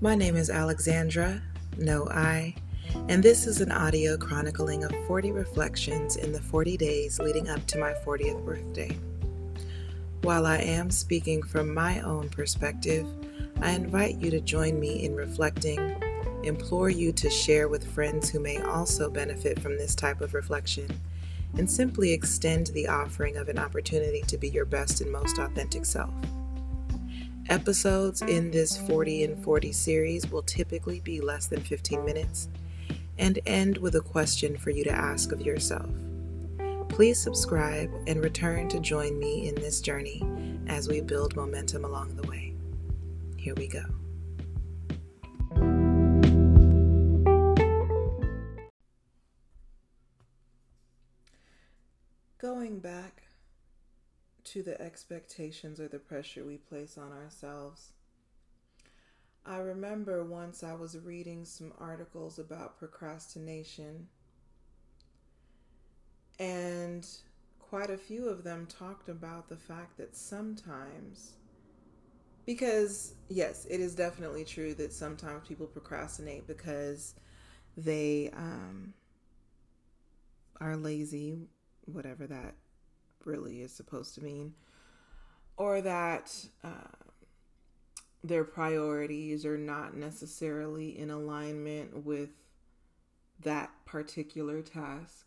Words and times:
My 0.00 0.14
name 0.14 0.36
is 0.36 0.48
Alexandra, 0.48 1.42
no 1.76 2.06
I, 2.06 2.54
and 3.08 3.20
this 3.20 3.48
is 3.48 3.60
an 3.60 3.72
audio 3.72 4.16
chronicling 4.16 4.84
of 4.84 4.92
40 5.08 5.32
reflections 5.32 6.14
in 6.14 6.30
the 6.30 6.40
40 6.40 6.76
days 6.76 7.18
leading 7.18 7.48
up 7.48 7.66
to 7.66 7.78
my 7.80 7.94
40th 8.06 8.44
birthday. 8.44 8.96
While 10.22 10.46
I 10.46 10.58
am 10.58 10.92
speaking 10.92 11.42
from 11.42 11.74
my 11.74 12.00
own 12.02 12.28
perspective, 12.28 13.08
I 13.60 13.72
invite 13.72 14.20
you 14.20 14.30
to 14.30 14.40
join 14.40 14.78
me 14.78 15.04
in 15.04 15.16
reflecting, 15.16 16.00
implore 16.44 16.90
you 16.90 17.10
to 17.14 17.28
share 17.28 17.66
with 17.66 17.92
friends 17.92 18.30
who 18.30 18.38
may 18.38 18.62
also 18.62 19.10
benefit 19.10 19.58
from 19.58 19.76
this 19.76 19.96
type 19.96 20.20
of 20.20 20.32
reflection, 20.32 20.88
and 21.56 21.68
simply 21.68 22.12
extend 22.12 22.68
the 22.68 22.86
offering 22.86 23.36
of 23.36 23.48
an 23.48 23.58
opportunity 23.58 24.22
to 24.28 24.38
be 24.38 24.48
your 24.48 24.64
best 24.64 25.00
and 25.00 25.10
most 25.10 25.38
authentic 25.38 25.84
self. 25.84 26.14
Episodes 27.48 28.20
in 28.20 28.50
this 28.50 28.76
40 28.76 29.24
and 29.24 29.42
40 29.42 29.72
series 29.72 30.30
will 30.30 30.42
typically 30.42 31.00
be 31.00 31.22
less 31.22 31.46
than 31.46 31.62
15 31.62 32.04
minutes 32.04 32.50
and 33.16 33.38
end 33.46 33.78
with 33.78 33.94
a 33.94 34.02
question 34.02 34.58
for 34.58 34.68
you 34.68 34.84
to 34.84 34.92
ask 34.92 35.32
of 35.32 35.40
yourself. 35.40 35.88
Please 36.90 37.18
subscribe 37.18 37.90
and 38.06 38.22
return 38.22 38.68
to 38.68 38.78
join 38.80 39.18
me 39.18 39.48
in 39.48 39.54
this 39.54 39.80
journey 39.80 40.22
as 40.66 40.88
we 40.88 41.00
build 41.00 41.36
momentum 41.36 41.86
along 41.86 42.16
the 42.16 42.28
way. 42.28 42.52
Here 43.38 43.54
we 43.54 43.66
go. 43.66 43.84
Going 52.36 52.78
back 52.78 53.22
to 54.52 54.62
the 54.62 54.80
expectations 54.80 55.78
or 55.78 55.88
the 55.88 55.98
pressure 55.98 56.44
we 56.44 56.56
place 56.56 56.96
on 56.96 57.12
ourselves. 57.12 57.92
I 59.44 59.58
remember 59.58 60.24
once 60.24 60.62
I 60.62 60.74
was 60.74 60.98
reading 60.98 61.44
some 61.44 61.72
articles 61.78 62.38
about 62.38 62.78
procrastination, 62.78 64.08
and 66.38 67.06
quite 67.58 67.90
a 67.90 67.96
few 67.96 68.28
of 68.28 68.44
them 68.44 68.66
talked 68.66 69.08
about 69.08 69.48
the 69.48 69.56
fact 69.56 69.96
that 69.98 70.16
sometimes, 70.16 71.32
because 72.46 73.14
yes, 73.28 73.66
it 73.68 73.80
is 73.80 73.94
definitely 73.94 74.44
true 74.44 74.74
that 74.74 74.92
sometimes 74.92 75.46
people 75.46 75.66
procrastinate 75.66 76.46
because 76.46 77.14
they 77.76 78.30
um, 78.36 78.94
are 80.60 80.76
lazy, 80.76 81.38
whatever 81.86 82.26
that 82.26 82.54
really 83.24 83.62
is 83.62 83.72
supposed 83.72 84.14
to 84.14 84.24
mean, 84.24 84.54
or 85.56 85.80
that 85.80 86.34
uh, 86.64 87.06
their 88.22 88.44
priorities 88.44 89.44
are 89.44 89.58
not 89.58 89.96
necessarily 89.96 90.98
in 90.98 91.10
alignment 91.10 92.04
with 92.04 92.30
that 93.40 93.70
particular 93.84 94.62
task. 94.62 95.26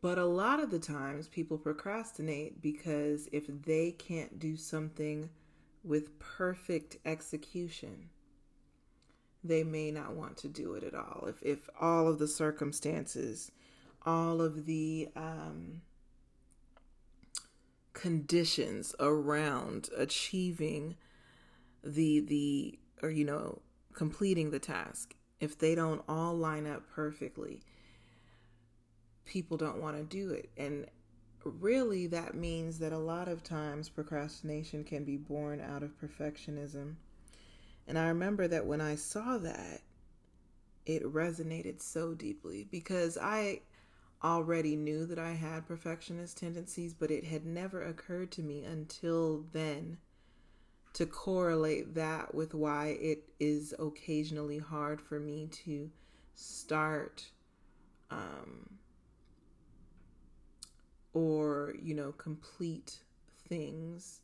But 0.00 0.18
a 0.18 0.26
lot 0.26 0.60
of 0.60 0.70
the 0.70 0.78
times 0.78 1.26
people 1.26 1.58
procrastinate 1.58 2.62
because 2.62 3.28
if 3.32 3.46
they 3.48 3.90
can't 3.90 4.38
do 4.38 4.56
something 4.56 5.30
with 5.82 6.18
perfect 6.18 6.98
execution, 7.04 8.10
they 9.42 9.64
may 9.64 9.90
not 9.90 10.14
want 10.14 10.36
to 10.38 10.48
do 10.48 10.74
it 10.74 10.84
at 10.84 10.94
all. 10.94 11.26
If, 11.28 11.42
if 11.42 11.68
all 11.80 12.06
of 12.06 12.18
the 12.18 12.28
circumstances, 12.28 13.50
all 14.04 14.40
of 14.40 14.66
the 14.66 15.08
um, 15.16 15.82
conditions 17.98 18.94
around 19.00 19.90
achieving 19.96 20.96
the 21.82 22.20
the 22.20 22.78
or 23.02 23.10
you 23.10 23.24
know 23.24 23.60
completing 23.92 24.50
the 24.50 24.58
task. 24.58 25.14
If 25.40 25.58
they 25.58 25.74
don't 25.74 26.02
all 26.08 26.34
line 26.34 26.66
up 26.66 26.82
perfectly 26.88 27.62
people 29.28 29.56
don't 29.56 29.80
want 29.80 29.96
to 29.96 30.02
do 30.02 30.30
it. 30.30 30.50
And 30.56 30.86
really 31.44 32.06
that 32.08 32.34
means 32.34 32.78
that 32.78 32.92
a 32.92 32.98
lot 32.98 33.28
of 33.28 33.42
times 33.42 33.88
procrastination 33.88 34.84
can 34.84 35.04
be 35.04 35.16
born 35.16 35.60
out 35.60 35.82
of 35.82 35.98
perfectionism. 36.00 36.94
And 37.86 37.98
i 37.98 38.08
remember 38.08 38.48
that 38.48 38.66
when 38.66 38.80
i 38.80 38.94
saw 38.94 39.38
that 39.38 39.80
it 40.84 41.02
resonated 41.04 41.80
so 41.80 42.14
deeply 42.14 42.66
because 42.70 43.16
i 43.16 43.60
already 44.22 44.76
knew 44.76 45.06
that 45.06 45.18
I 45.18 45.32
had 45.32 45.66
perfectionist 45.66 46.38
tendencies, 46.38 46.94
but 46.94 47.10
it 47.10 47.24
had 47.24 47.46
never 47.46 47.82
occurred 47.82 48.30
to 48.32 48.42
me 48.42 48.64
until 48.64 49.44
then 49.52 49.98
to 50.94 51.06
correlate 51.06 51.94
that 51.94 52.34
with 52.34 52.54
why 52.54 52.96
it 53.00 53.22
is 53.38 53.74
occasionally 53.78 54.58
hard 54.58 55.00
for 55.00 55.20
me 55.20 55.48
to 55.64 55.90
start 56.34 57.26
um, 58.10 58.78
or, 61.12 61.74
you 61.80 61.94
know, 61.94 62.12
complete 62.12 62.98
things. 63.48 64.20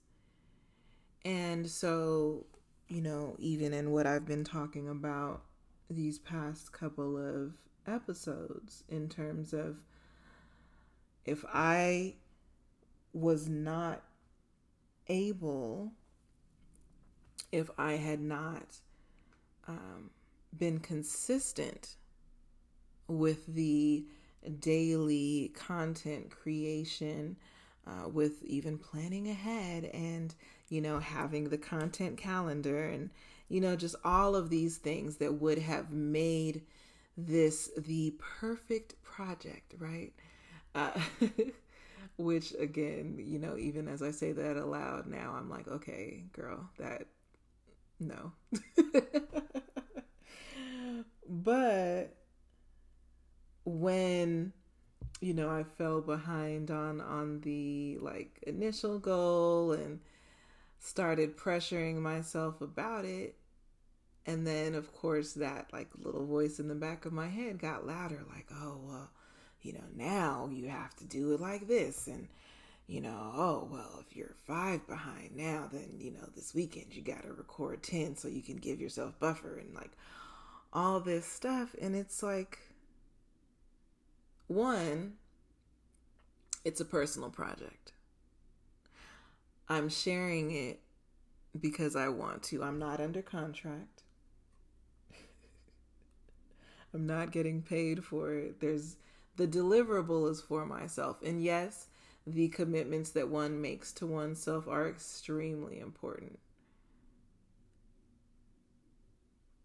And 1.24 1.68
so, 1.68 2.46
you 2.88 3.00
know, 3.00 3.36
even 3.38 3.72
in 3.72 3.92
what 3.92 4.06
I've 4.06 4.26
been 4.26 4.44
talking 4.44 4.88
about 4.88 5.42
these 5.90 6.18
past 6.18 6.72
couple 6.72 7.16
of 7.16 7.52
episodes 7.86 8.84
in 8.88 9.08
terms 9.08 9.52
of 9.52 9.82
if 11.24 11.44
I 11.52 12.14
was 13.12 13.48
not 13.48 14.02
able, 15.08 15.92
if 17.52 17.70
I 17.78 17.92
had 17.92 18.20
not 18.20 18.76
um, 19.68 20.10
been 20.56 20.80
consistent 20.80 21.96
with 23.06 23.46
the 23.46 24.04
daily 24.60 25.52
content 25.54 26.30
creation, 26.30 27.36
uh, 27.86 28.08
with 28.08 28.42
even 28.44 28.78
planning 28.78 29.28
ahead 29.28 29.84
and, 29.84 30.34
you 30.68 30.80
know, 30.80 30.98
having 30.98 31.48
the 31.48 31.58
content 31.58 32.16
calendar 32.16 32.84
and, 32.84 33.10
you 33.48 33.60
know, 33.60 33.76
just 33.76 33.94
all 34.04 34.34
of 34.34 34.50
these 34.50 34.78
things 34.78 35.16
that 35.16 35.34
would 35.34 35.58
have 35.58 35.90
made 35.90 36.62
this 37.16 37.70
the 37.76 38.14
perfect 38.40 39.02
project, 39.02 39.74
right? 39.78 40.12
Uh, 40.74 40.90
which 42.16 42.54
again, 42.58 43.16
you 43.18 43.38
know, 43.38 43.56
even 43.56 43.88
as 43.88 44.02
I 44.02 44.10
say 44.10 44.32
that 44.32 44.56
aloud 44.56 45.06
now, 45.06 45.34
I'm 45.38 45.48
like, 45.48 45.68
okay, 45.68 46.24
girl, 46.32 46.68
that 46.78 47.06
no. 48.00 48.32
but 51.28 52.14
when 53.64 54.52
you 55.20 55.32
know 55.34 55.48
I 55.50 55.64
fell 55.64 56.00
behind 56.00 56.70
on 56.70 57.00
on 57.00 57.40
the 57.40 57.98
like 58.00 58.40
initial 58.46 58.98
goal 58.98 59.72
and 59.72 60.00
started 60.80 61.36
pressuring 61.36 61.96
myself 61.96 62.60
about 62.60 63.04
it 63.04 63.36
and 64.26 64.46
then, 64.46 64.74
of 64.74 64.92
course, 64.92 65.32
that 65.34 65.68
like 65.72 65.88
little 66.02 66.24
voice 66.24 66.58
in 66.58 66.68
the 66.68 66.74
back 66.74 67.04
of 67.04 67.12
my 67.12 67.28
head 67.28 67.58
got 67.58 67.86
louder, 67.86 68.24
like, 68.32 68.46
oh, 68.52 68.78
well, 68.82 69.10
you 69.62 69.72
know, 69.72 69.84
now 69.94 70.48
you 70.52 70.68
have 70.68 70.94
to 70.96 71.04
do 71.04 71.32
it 71.32 71.40
like 71.40 71.68
this. 71.68 72.06
And, 72.06 72.28
you 72.86 73.00
know, 73.00 73.32
oh, 73.34 73.68
well, 73.70 74.02
if 74.06 74.16
you're 74.16 74.34
five 74.46 74.86
behind 74.86 75.36
now, 75.36 75.68
then, 75.70 75.96
you 75.98 76.10
know, 76.12 76.28
this 76.34 76.54
weekend 76.54 76.94
you 76.94 77.02
got 77.02 77.22
to 77.22 77.32
record 77.32 77.82
10 77.82 78.16
so 78.16 78.28
you 78.28 78.42
can 78.42 78.56
give 78.56 78.80
yourself 78.80 79.18
buffer 79.18 79.58
and 79.58 79.74
like 79.74 79.92
all 80.72 81.00
this 81.00 81.26
stuff. 81.26 81.74
And 81.80 81.94
it's 81.94 82.22
like, 82.22 82.58
one, 84.46 85.14
it's 86.64 86.80
a 86.80 86.84
personal 86.86 87.30
project. 87.30 87.92
I'm 89.68 89.88
sharing 89.88 90.50
it 90.50 90.80
because 91.58 91.94
I 91.94 92.08
want 92.08 92.42
to. 92.44 92.62
I'm 92.62 92.78
not 92.78 93.00
under 93.00 93.22
contract. 93.22 94.03
I'm 96.94 97.06
not 97.06 97.32
getting 97.32 97.60
paid 97.60 98.04
for 98.04 98.32
it. 98.32 98.60
There's 98.60 98.96
the 99.36 99.48
deliverable 99.48 100.30
is 100.30 100.40
for 100.40 100.64
myself. 100.64 101.20
And 101.22 101.42
yes, 101.42 101.88
the 102.24 102.48
commitments 102.48 103.10
that 103.10 103.28
one 103.28 103.60
makes 103.60 103.92
to 103.94 104.06
oneself 104.06 104.68
are 104.68 104.88
extremely 104.88 105.80
important. 105.80 106.38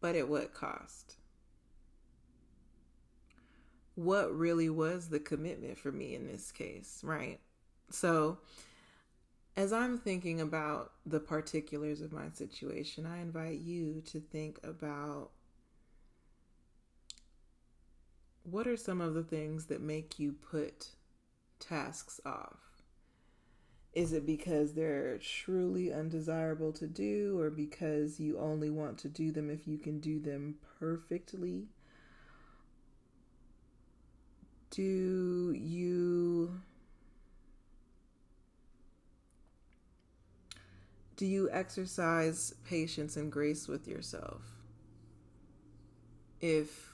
But 0.01 0.15
at 0.15 0.27
what 0.27 0.53
cost? 0.53 1.15
What 3.95 4.35
really 4.35 4.69
was 4.69 5.09
the 5.09 5.19
commitment 5.19 5.77
for 5.77 5.91
me 5.91 6.15
in 6.15 6.25
this 6.25 6.51
case, 6.51 7.01
right? 7.03 7.39
So, 7.91 8.39
as 9.57 9.73
I'm 9.73 9.97
thinking 9.97 10.39
about 10.39 10.93
the 11.05 11.19
particulars 11.19 11.99
of 11.99 12.13
my 12.13 12.29
situation, 12.33 13.05
I 13.05 13.21
invite 13.21 13.59
you 13.59 14.01
to 14.07 14.21
think 14.21 14.57
about 14.63 15.31
what 18.51 18.67
are 18.67 18.77
some 18.77 19.01
of 19.01 19.13
the 19.13 19.23
things 19.23 19.65
that 19.65 19.81
make 19.81 20.19
you 20.19 20.33
put 20.33 20.89
tasks 21.59 22.19
off? 22.25 22.59
Is 23.93 24.13
it 24.13 24.25
because 24.25 24.73
they're 24.73 25.17
truly 25.17 25.91
undesirable 25.91 26.71
to 26.73 26.87
do, 26.87 27.39
or 27.39 27.49
because 27.49 28.19
you 28.19 28.37
only 28.37 28.69
want 28.69 28.97
to 28.99 29.09
do 29.09 29.31
them 29.31 29.49
if 29.49 29.67
you 29.67 29.77
can 29.77 29.99
do 29.99 30.19
them 30.19 30.55
perfectly? 30.79 31.67
Do 34.69 35.51
you 35.53 36.61
do 41.15 41.25
you 41.25 41.49
exercise 41.51 42.53
patience 42.65 43.17
and 43.17 43.31
grace 43.31 43.67
with 43.67 43.87
yourself? 43.87 44.43
If 46.39 46.88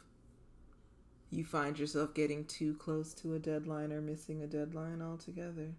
you 1.36 1.44
find 1.44 1.78
yourself 1.78 2.14
getting 2.14 2.46
too 2.46 2.74
close 2.76 3.14
to 3.16 3.34
a 3.34 3.40
deadline 3.40 3.92
or 3.92 4.02
missing 4.02 4.42
a 4.42 4.48
deadline 4.48 5.02
altogether. 5.02 5.74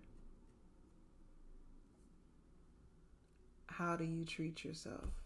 How 3.67 3.97
do 3.97 4.05
you 4.05 4.25
treat 4.25 4.65
yourself? 4.65 5.26